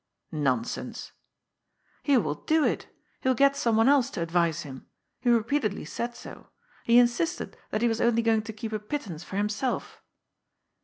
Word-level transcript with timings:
"Nonsense 0.47 1.11
I 1.13 1.77
""He 2.05 2.17
will 2.17 2.33
do 2.33 2.63
it. 2.63 2.87
He 3.21 3.27
will 3.29 3.35
get 3.35 3.55
some 3.55 3.75
one 3.75 3.87
else 3.87 4.09
to 4.09 4.21
advise 4.23 4.63
him. 4.63 4.87
He 5.19 5.29
repeatedly 5.29 5.85
said 5.85 6.15
so. 6.15 6.49
He 6.83 6.97
insisted 6.97 7.55
that 7.69 7.83
he 7.83 7.87
was 7.87 8.01
only 8.01 8.23
going 8.23 8.41
to 8.41 8.51
keep 8.53 8.73
a 8.73 8.79
pittance 8.79 9.23
for 9.23 9.37
himself." 9.37 10.01